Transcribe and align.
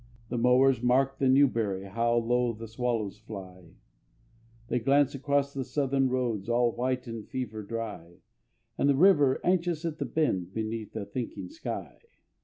The 0.29 0.37
mowers 0.39 0.81
mark 0.81 1.19
by 1.19 1.27
Newbury 1.27 1.83
How 1.83 2.15
low 2.15 2.53
the 2.53 2.67
swallows 2.67 3.19
fly, 3.19 3.75
They 4.67 4.79
glance 4.79 5.13
across 5.13 5.53
the 5.53 5.63
southern 5.63 6.09
roads 6.09 6.49
All 6.49 6.71
white 6.71 7.05
and 7.05 7.29
fever 7.29 7.61
dry, 7.61 8.15
And 8.79 8.89
the 8.89 8.95
river, 8.95 9.39
anxious 9.43 9.85
at 9.85 9.99
the 9.99 10.05
bend, 10.05 10.55
Beneath 10.55 10.95
a 10.95 11.05
thinking 11.05 11.49
sky. 11.49 11.99